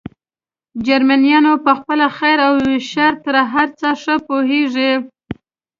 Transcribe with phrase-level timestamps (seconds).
[0.85, 2.53] جرمنیان په خپل خیر او
[2.91, 4.91] شر تر هر چا ښه پوهېږي.